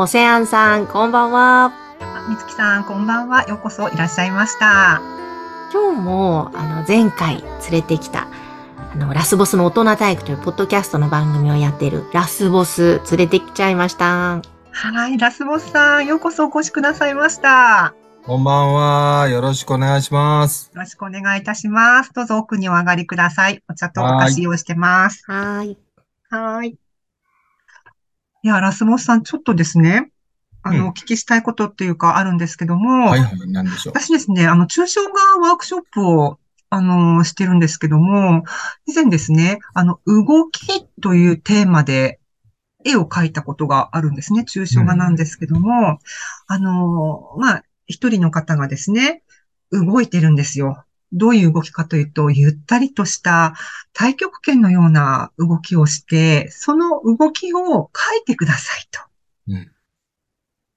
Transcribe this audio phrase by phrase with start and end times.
[0.00, 1.74] オセアンさん、こんばんは。
[2.30, 3.42] みつきさん、こんばんは。
[3.42, 5.02] ようこそいらっしゃいました。
[5.70, 8.26] 今日も、あの、前回連れてきた、
[8.94, 14.40] あの、ラスボスの大人体育というポッドキャストの番組をやっているラスボス連れてきちゃいました。
[14.72, 17.92] はい、ラスボスさん、ようこそお越しくださいました。
[18.24, 19.28] こんばんは。
[19.28, 20.70] よろしくお願いします。
[20.72, 22.14] よろしくお願いいたします。
[22.14, 23.62] どうぞ奥にお上がりください。
[23.68, 25.24] お茶とお菓子用意してます。
[25.26, 25.78] はーい。
[26.30, 26.89] はい。
[28.42, 30.10] いや、ラスボスさん、ちょっとですね、
[30.62, 33.94] あの、うんお聞きしたいことっていうかあるんですけども、はいはい、なんでしょう。
[33.94, 36.38] 私ですね、あの、抽象画ワークショップを、
[36.70, 38.44] あの、してるんですけども、
[38.86, 42.20] 以前ですね、あの、動きというテーマで
[42.84, 44.44] 絵を描いたことがあるんですね。
[44.48, 45.98] 抽象画なんですけども、
[46.46, 49.22] あの、まあ、一人の方がですね、
[49.72, 50.84] 動いてるんですよ。
[51.12, 53.54] どういう動きかというと、ゆったりとした
[53.92, 59.00] 太極拳のような動きをして、その動きを描いてくださいと。
[59.48, 59.70] うん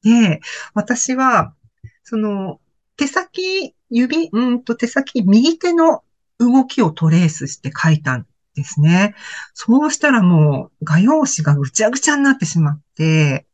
[0.03, 0.41] で、
[0.73, 1.55] 私は、
[2.03, 2.59] その、
[2.97, 6.03] 手先、指、うんと手先、右手の
[6.39, 9.15] 動きをトレースして書いたんですね。
[9.53, 13.47] そうしたらもう画用紙がぐちゃぐちゃになってしまって。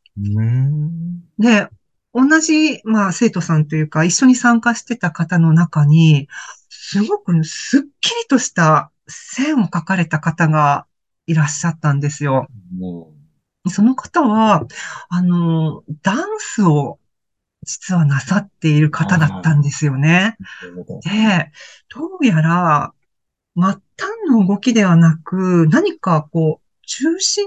[1.38, 1.68] で、
[2.14, 6.28] 同じ、まあ、生徒さんというか、一緒に参加してた方の中に、
[6.92, 10.88] すごくすっきりとした線を描かれた方が
[11.28, 12.48] いらっしゃったんですよ。
[12.80, 13.14] も
[13.70, 14.66] その方は、
[15.10, 16.98] あの、ダンスを
[17.64, 20.36] 実はなさっている方だったんですよね。
[20.74, 21.52] う、で、
[21.94, 22.94] どうやら、
[23.56, 23.82] 末端
[24.28, 27.46] の動きではなく、何かこう、中心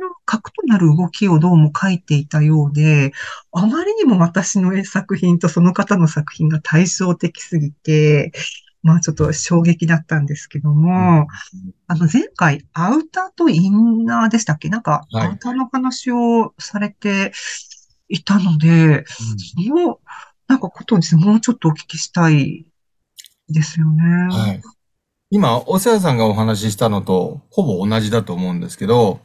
[0.00, 3.12] の核となる動きをどうも描いていたようで、
[3.50, 8.30] あまりにも私の絵作品とその方の作品が対照的すぎて、
[8.84, 11.26] まあちょっと衝撃だったんですけども、
[11.88, 14.68] あの前回アウターとインナーでしたっけ？
[14.68, 17.32] なんかはいアウターの話をされて
[18.08, 19.24] いたので、そ
[19.74, 19.98] の、
[20.46, 22.66] なんかことをですね、もうちょっとお聞きしたい
[23.48, 24.02] ですよね。
[24.30, 24.62] はい。
[25.30, 29.20] 今、お世話さんがお話ししたのと、ほぼ同じだと思うんですけど、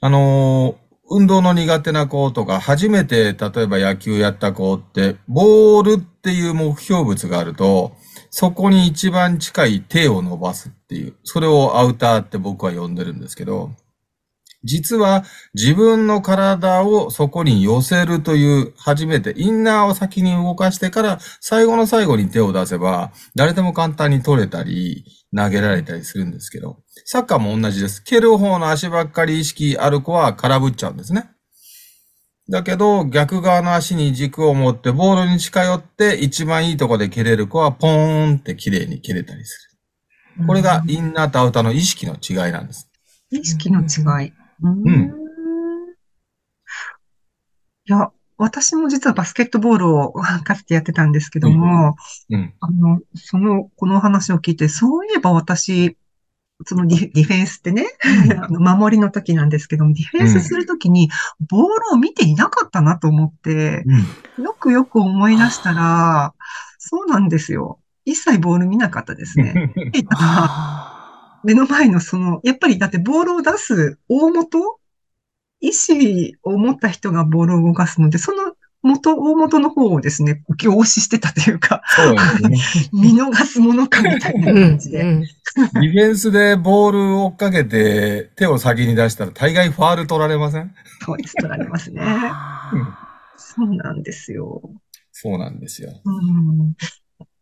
[0.00, 7.96] あのー運動の苦手な子とか、初めて、例えば野球やった子って、ボールっていう目標物があると、
[8.30, 13.70] そこに一番近い手を伸ばすっていう、それをアウターって僕は呼んでるんですけど、
[14.64, 15.24] 実は
[15.54, 25.04] 自分の体をそこに寄せるという、初めてインナーを先に動かしてから、最後の最後に手を出せば、誰でも簡単に取れたり、
[25.36, 28.02] 投げられたりするんですけど、サッカーも同じです。
[28.02, 31.30] 蹴る方の足ばっかり意識ある子は空振っちゃうんですね。
[32.50, 39.70] だけど、逆側の足に軸を持ってボールに近寄って一番いいとこで蹴れる子はポーンって綺麗に蹴れたりす
[40.38, 40.46] る。
[40.46, 42.88] これがインナーとアウターの意識の違いなんです。
[43.30, 44.32] 意識の違い。
[44.62, 45.14] うんん
[47.88, 50.12] いや、私も実はバスケットボールを
[50.44, 51.96] かつてやってたんですけども、
[52.30, 52.54] うん。
[52.60, 55.96] あの、その、この話を聞いて、そういえば私、
[56.66, 57.86] そのディフェンスってね、
[58.50, 61.08] 守りの時なんですけども、ディフェンスする時に
[61.48, 63.84] ボールを見ていなかったなと思って、
[64.36, 64.44] うん。
[64.44, 66.34] よくよく思い出したら、
[66.78, 67.78] そうなんですよ。
[68.04, 69.72] 一切ボール見なかったですね。
[71.44, 74.78] 目の前のその、やっぱりだってボールを出す大元？
[75.60, 82.90] 意思を持った人がボールを動かすので、その元、大元の方をですね、凝視してたというか、そうですね。
[82.92, 85.02] 見逃すものかみたいな感じで。
[85.02, 85.24] うん
[85.72, 90.72] ディフェンスでボールを追っかけて手を先に出したら大概ファール取られません？
[91.04, 92.02] そうです、取られますね。
[93.36, 94.60] そうなんですよ。
[95.10, 95.90] そうなんですよ。
[96.04, 96.74] うん。
[96.74, 96.76] だ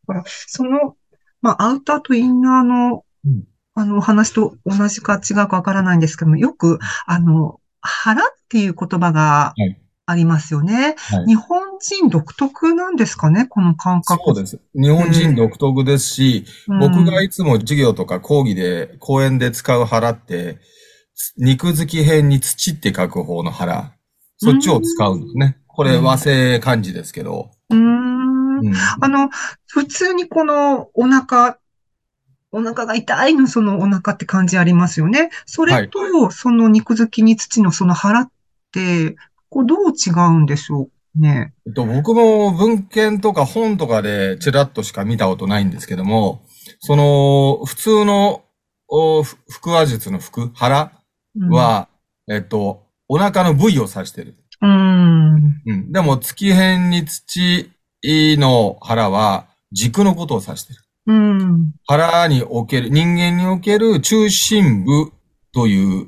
[0.07, 0.97] から、その、
[1.43, 3.45] まあ、アウターとインナーのうん、
[3.75, 9.77] あの、お話と同じか違うかわからないんですけども、よく、あの、腹っていう言葉がはい
[10.07, 10.95] ありますよね。
[10.97, 14.23] はい日本人独特なんですかね、この感覚。
[14.25, 14.61] そうです。
[14.75, 20.59] 日本人独特ですし、うん僕がいつも授業とか講義で、講演で使う腹って、
[21.37, 23.93] 肉付き辺に土って書く方の腹。
[24.39, 25.59] そっちを使うんですね。
[25.67, 27.51] これ和製漢字ですけど。
[27.71, 28.59] うーん。
[28.59, 29.29] うんあの、
[29.67, 31.59] 普通にこのお腹、
[32.53, 35.31] お腹が痛いのそのお腹って感じありますよね。
[35.45, 38.31] それと、その肉付きに土のその腹っ
[38.73, 39.17] て、
[39.49, 41.55] こうどう違うんでしょうね？
[41.67, 46.43] えっと、僕も文献とか本とかでちらっとしか見たことないんですけども、
[46.81, 48.43] その、普通の、
[48.89, 50.93] お腹話術の腹腹
[51.51, 51.89] は、
[52.29, 54.37] うん、えっと、お腹の部位を指してる。
[54.63, 55.63] うん。
[55.67, 55.93] うん。
[55.93, 57.71] でも、月辺に土
[58.05, 60.81] の腹は軸のことを指してる。
[61.07, 61.73] うん。
[61.87, 65.13] 腹における、人間における中心部
[65.57, 66.07] という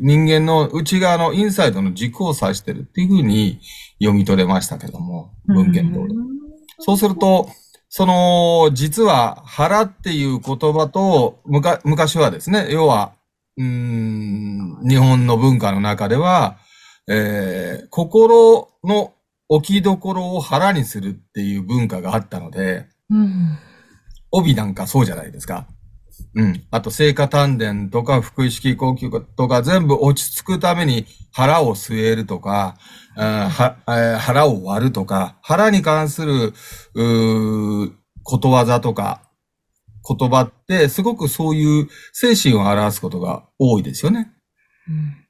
[0.00, 3.60] 人間の内側のインサイドの軸を指してるっていうふうに
[4.00, 6.14] 読み取れましたけども、文献通り。
[6.78, 7.50] そうすると、
[7.90, 13.12] その、実は腹っていう言葉と、むか昔はですね、要は、
[13.58, 16.56] うん、日本の文化の中では、
[17.10, 19.12] えー、心の
[19.50, 23.58] 置きどころを腹にするっていう文化があったので、うん、
[24.30, 25.66] 帯なんかそうじゃないですか。
[26.34, 26.64] うん。
[26.70, 32.76] あと、聖火丹田とか、腹意識呼吸とか、全部落ち着くために腹を据えるとか、
[33.14, 36.54] は腹を割るとか、腹に関する、
[36.94, 37.92] う
[38.22, 39.22] ことわざとか、
[40.06, 44.32] 言葉って、すごくそういう精神を表すことが多いですよね。
[44.88, 45.22] うん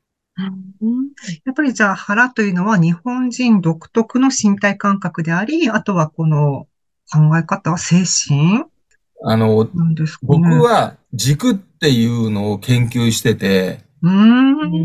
[1.44, 6.66] やっぱりじゃあ腹というのは日本人独特の身体感覚であり、あとはこの
[7.12, 8.64] 考え方は精神
[9.24, 9.70] あの、ね、
[10.22, 13.80] 僕は軸っていうのを研究してて、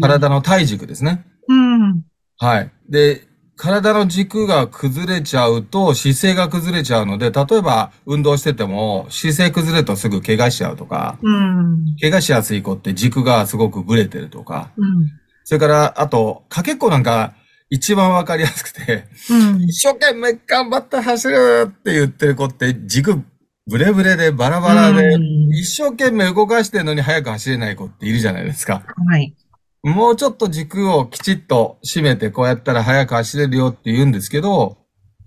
[0.01, 1.25] 体の体軸ですね。
[1.48, 2.04] うん、
[2.38, 2.72] はい。
[2.89, 15.12] で、体の軸が崩れちゃうと姿勢が崩れちゃうので、例えば運動してても姿勢崩れるとすぐ怪我しちゃうとか、うん、怪我しやすい子って軸がすごくブレてるとか、うん、
[15.44, 17.34] それから、あと、かけっこなんか
[17.72, 23.24] 一番わかりやすくて、うん、一生懸命頑張って走るって言ってる子って軸
[23.69, 25.17] ブレブレでバラバラで、
[25.51, 28.83] 一生懸命動かしてるのに速く走れない子っているじゃないですか。
[29.09, 29.35] はい。
[29.83, 34.77] もうちょっと軸をきちっと締めてこうやったら速く走れるよって言うんですけど、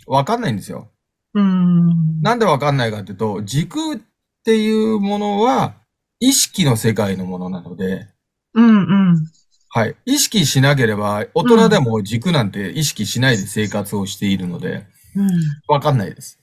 [0.07, 0.91] わかんないんですよ。
[1.35, 2.21] うん。
[2.23, 3.99] なんでわかんないかっていうと、軸っ
[4.45, 5.75] ていうものは
[6.19, 8.09] 意識の世界のものなので、
[8.55, 9.27] うんうん。
[9.69, 9.95] はい。
[10.05, 14.87] 意識しなければ、大人でも軸なんて意識しないで生活をしているので、
[15.69, 16.40] わ、うん、かんないです。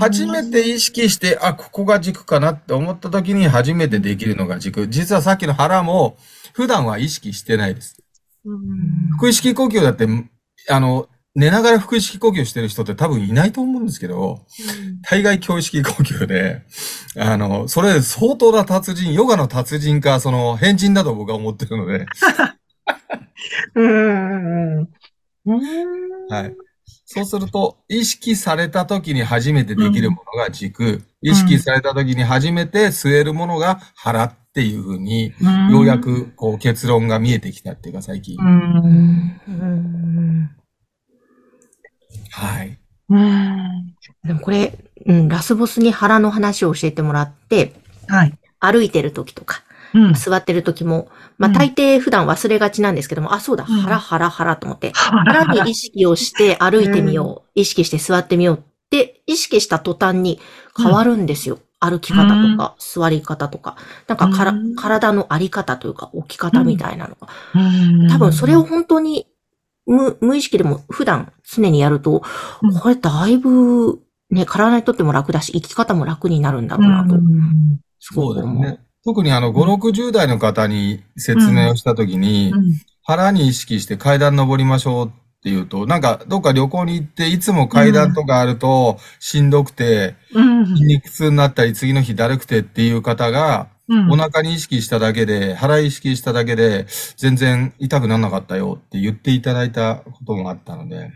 [0.00, 4.88] 初めて意識して、あ、ここが軸かなって思った時に初めてできるのが軸。
[4.88, 6.16] 実はさっきの腹も
[6.54, 7.96] 普段は意識してないです。
[9.18, 10.06] 腹意識呼吸だって、
[10.68, 14.44] あの、寝ながら腹意識呼吸してる人って多分いないと思うんですけど、
[15.02, 16.62] 大概強意識呼吸で、
[17.16, 22.06] あの、それ相当な達人、ヨガの達人か、その変人だと僕は思ってるので。
[23.74, 24.88] うん。
[26.28, 26.56] はい。
[26.84, 38.38] そうすると、意識された時に初めてできるものが軸、うん、意識された時に初めて吸えるものが腹っていうふうに、うん、ようやくこう結論が見えてきたっていうか、最近。
[38.40, 39.40] うん、
[42.30, 42.78] はい。
[44.24, 47.74] でもこれ、うん、ラスボスに腹の話を教えてもらって、
[48.08, 49.62] はい、歩いてる時とか、
[50.14, 51.08] 座ってる時も、
[51.38, 58.60] まあ大抵普段忘れがちなんですけども、あ、そうだ、腹腹腹と思って、 腹に意識をして歩いてみよう、意識して座ってみようっ
[58.90, 60.40] て意識した途端に
[60.76, 61.58] 変わるんですよ。
[61.80, 67.28] 歩き方とか、座り方とか、なんかから、体のあり方というか置き方みたいなのが。
[68.08, 69.26] 多分それを本当に
[69.86, 72.22] 無無意識でも普段常にやると、
[72.80, 74.00] これだいぶ
[74.32, 77.16] ね、体にとっても楽だし、生き方も楽になるんだろうなと。
[78.00, 78.80] すごい思う。
[79.04, 82.52] 特にあの、5、60代の方に説明をしたときに、
[83.02, 85.10] 腹に意識して階段登りましょうっ
[85.42, 90.14] ていうと、なんか、どっか旅行に行って、いつも階段とかあると、しんどくて、
[90.74, 93.68] 筋肉痛になったり、次の日だるくてっていう方が、
[94.10, 101.10] お腹に意識しただけで、腹意識しただけで、全然痛くならなかったよって言っていただいたこともあったので、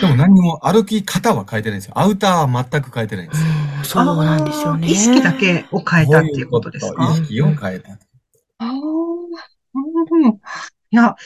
[0.00, 1.98] でも何にも歩き方は変えてないんですよ。
[1.98, 3.48] アウターは全く変えてないんですよ。
[3.84, 4.88] そうなんですよね。
[4.88, 7.12] 意識だけを変えたっていうことですか？
[7.12, 7.92] 意識を変えた。
[7.92, 7.96] あ
[8.58, 8.78] あ、なる
[10.08, 10.38] ほど。
[10.90, 11.16] いや、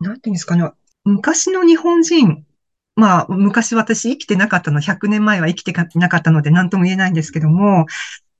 [0.00, 0.70] なんていうんですかね。
[1.04, 2.44] 昔の日本人、
[2.94, 7.86] まあ、昔私生きてなかったの、100年前は生きてなかったので何とも言えないんですけども、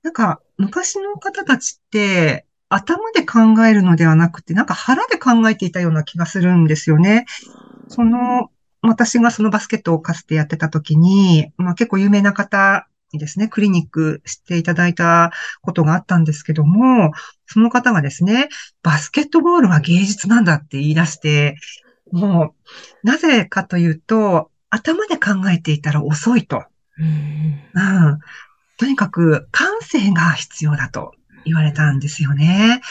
[0.03, 7.25] なんか、昔の方たちって、頭で考えるのではなくて、なんか腹で考えていたような気がするんですよね。
[7.87, 8.49] その、
[8.81, 17.11] 私がそのバスケットをかつてやってた時に、まあ結構有名な方にですね、クリニックしていただいたことがあったんですけども、
[17.45, 18.49] その方がですね、
[18.81, 21.55] バスケットボールは芸術なんだって言い出して、
[22.11, 22.53] も
[23.03, 26.63] う、なぜかというと、頭で考えていたら遅いと。
[26.97, 27.05] うん、
[27.73, 28.19] うん、
[28.77, 31.13] とにかく、感性が必要だと
[31.45, 32.81] 言われたんですよね。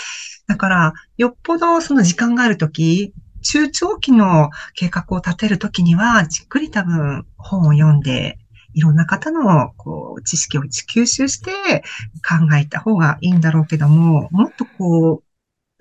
[0.46, 3.12] だから、よっぽどその時間があるとき、
[3.42, 8.38] 中長期の計画を立てるときには、じっくり多分本を読んで、
[8.74, 11.82] いろんな方のこう知識を吸収して
[12.26, 15.24] 考えた方がいいんだろうけども、もっとこう、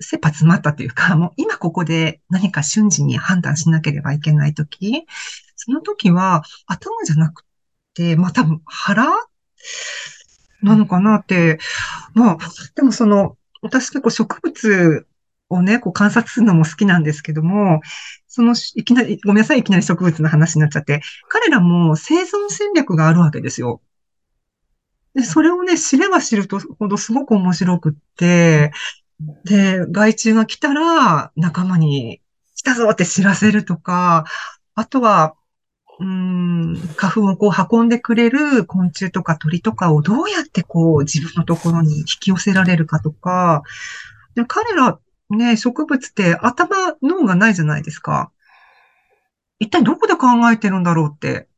[0.02, 5.06] 切羽詰まったというか、 もう今ここで何か瞬時に判断しなければいけないとき、
[5.56, 7.44] その時は頭じゃなく
[7.94, 9.06] て、まあ多分腹
[10.62, 11.58] なのかなって、
[12.14, 12.38] まあ、
[12.74, 15.06] でもその、私結構植物
[15.52, 17.80] をね、こう観察するのも好きなんですけども、
[18.28, 23.80] その、いきなり、ごめんなさい、いきなり植物の話になっちゃって、彼らも生存戦略があるわけですよ。
[25.14, 28.72] で、それをね、知れば知るとほどすごく面白くって、
[29.44, 32.20] で、害虫が来たら仲間に
[32.56, 34.24] 来たぞって知らせるとか、
[34.74, 35.34] あとは、
[36.00, 43.62] うーん、花粉をこう運んでくれる昆虫とか鳥とかをどうやってこう自分のところに引き寄せられるかとか、
[44.34, 44.98] で彼ら
[45.36, 48.30] ね、植物って頭、脳がないじゃないですか。
[49.58, 51.48] 一体どこで考えてるんだろうって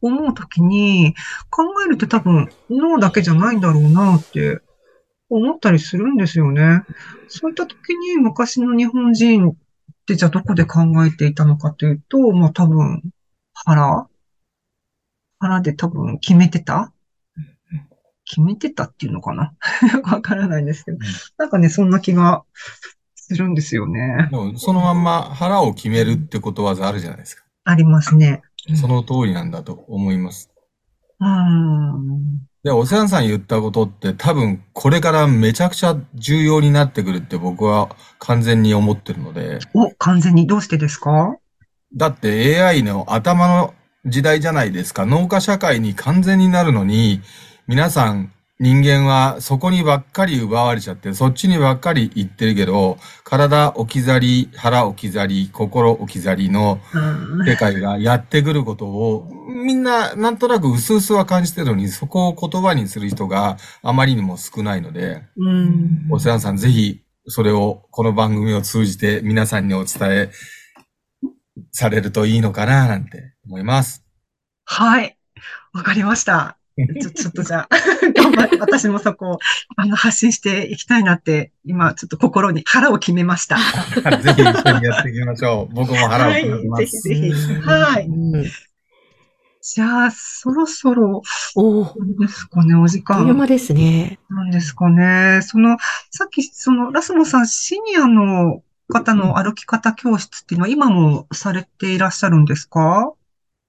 [0.00, 1.14] 思うときに、
[1.50, 4.60] 考えるって多分脳だけじゃないんだろうなって
[5.30, 6.82] 思ったりするんですよね。
[7.28, 9.54] そういったときに昔の日本人っ
[10.06, 13.02] てじゃあどこで考えていたのかというと、まあ多分
[13.52, 14.08] 腹
[15.38, 16.92] 腹で多分決めてた
[18.28, 19.54] 決めてたっていうのかな？
[19.92, 20.98] よ くわからないんですけど。
[21.38, 22.44] なんかね、そんな気が
[23.14, 24.28] するんですよね。
[24.30, 27.44] でもそのまんま腹を決めるってことわざあるじゃないですか。
[27.64, 28.42] ありますね。
[28.80, 30.50] その通りなんだと思います。
[31.20, 32.42] うーん。
[32.64, 41.36] で、お世話さん言ったことって多分これからめちゃくちゃ重要になってくるって僕は完全に思ってるので、お、完全にどうしてですか？
[41.94, 45.06] だって AI の頭の時代じゃないですか。
[45.06, 47.22] 農家社会に完全になるのに、
[47.68, 57.46] 皆さん人間はそこにばっかり奪われちゃって、そっちにばっかり行ってるけど、体置き去り、腹置き去り、心置き去りのうん。
[57.46, 59.30] 世界がやってくることを、
[59.64, 66.08] みんななんとなく薄々は感じてるのに、そこを言葉にする人があまりにも少ないので、うん。
[66.10, 70.30] お世話さんぜひそれをこの番組を通じて皆さんにお伝え
[71.70, 74.04] されるといいのかななんて思います。
[74.64, 75.18] はい。
[75.74, 76.58] わかりました。
[77.00, 77.68] ちょ、ちょっとじゃあ、
[78.14, 79.38] 頑張って、私もそこを、
[79.76, 83.56] あの、発信していきたいなって、今、ちょっと心に腹を決めました。
[84.22, 85.74] ぜひ一緒にやっていきましょう。
[85.74, 87.08] 僕も腹をはい決めてまぜひす。
[87.08, 87.32] ぜひ。
[87.62, 88.06] はい。
[88.06, 88.44] うん
[89.60, 91.20] じゃあ、そろそろ、
[91.54, 91.84] お
[92.18, 94.18] ですかね、お時間間ですね。
[94.30, 95.40] なんですかね。
[95.42, 95.76] その、
[96.10, 103.12] さっき、その、ラスモさん、シニアの方の歩き方教室っていうのは今もされていらっしゃるんですか？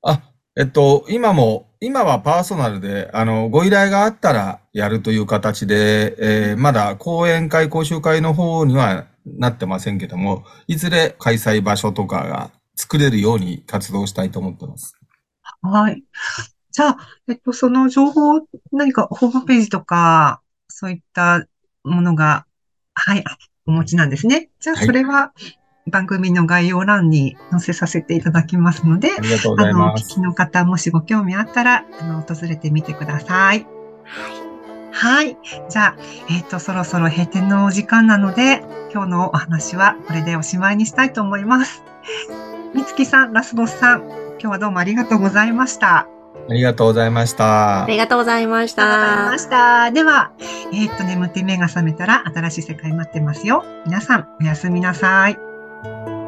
[0.03, 0.21] あ、
[0.55, 6.15] えっと、今も、今はパーソナルで、あの、ご依頼があったらやるという形で、
[6.51, 14.93] えーまだ講演会、講習会の方にはなってませんけども、いずれ開催場所とかが作れるように活動したいと思ってます。
[15.61, 16.03] はい。
[16.71, 16.97] じゃあ、
[17.29, 18.41] えっと、その情報、
[18.73, 21.45] 何かホームページとか、そういった
[21.85, 22.45] ものが、
[22.93, 24.49] はい、あお持ちなんですね。
[24.59, 25.31] じゃあ、はいそれは
[25.89, 30.03] 番組の概要欄に載せさせていただきますので、ありがとうござあの、おいます。
[30.05, 33.67] 聞きの方、もしご興味あったら、あの、訪れてみてください。
[34.91, 35.37] はい。
[35.69, 35.95] じゃあ、
[36.29, 41.83] えっと、そろそろ閉店のお時間なので、今日のお話はこれでおしまいにしたいと思います。
[42.73, 46.07] みつきさん、ラスボスさん、今日はどうもありがとうございました。
[46.49, 47.87] ありがとうございましたあ。
[47.87, 49.37] りがとうございましありがとうございたま。
[49.37, 49.91] した。
[49.91, 50.31] では、
[50.73, 53.63] えーっと、眠って目が覚めたら新しい世界待ってますよ。
[53.85, 55.48] 皆さん、おやすみなさい。
[55.81, 56.18] Thank you.